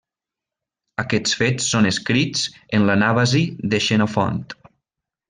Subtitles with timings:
[1.03, 2.47] Aquests fets són escrits
[2.79, 3.43] en l'Anàbasi
[3.75, 4.41] de Xenofont.